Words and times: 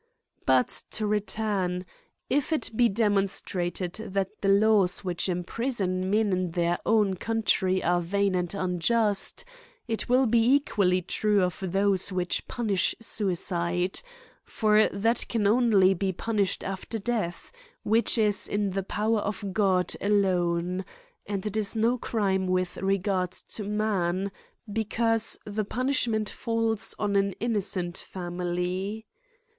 But, 0.47 0.69
to 0.93 1.05
return:— 1.05 1.85
If 2.31 2.51
it 2.51 2.71
be 2.75 2.89
demonstrated 2.89 3.93
that 3.97 4.41
the 4.41 4.47
laws 4.49 5.01
which 5.03 5.29
imprison 5.29 6.09
men 6.09 6.33
in 6.33 6.49
their 6.53 6.79
own 6.87 7.17
coun 7.17 7.43
try 7.43 7.81
are 7.81 8.01
vain 8.01 8.33
and 8.33 8.51
unjust, 8.55 9.45
it 9.87 10.09
will 10.09 10.25
be 10.25 10.39
equally 10.55 11.03
true 11.03 11.43
of 11.43 11.63
those 11.63 12.11
which 12.11 12.47
punish 12.47 12.95
suicide; 12.99 14.01
for 14.43 14.87
that 14.89 15.27
can 15.29 15.45
only 15.45 15.93
be 15.93 16.11
punished 16.11 16.63
after 16.63 16.97
death, 16.97 17.51
which 17.83 18.17
is 18.17 18.47
in 18.47 18.71
the 18.71 18.81
power 18.81 19.19
of 19.19 19.53
God 19.53 19.93
alone; 20.01 20.83
but 21.27 21.45
it 21.45 21.55
is 21.55 21.75
no 21.75 21.99
crime 21.99 22.47
with 22.47 22.77
regard 22.77 23.31
to 23.49 23.63
m^n, 23.65 24.31
because 24.73 25.37
the 25.45 25.63
punishnient 25.63 26.27
falls 26.27 26.95
on 26.97 27.15
an 27.15 27.33
innocent 27.33 28.03
fami 28.11 28.55
ly. 28.97 29.03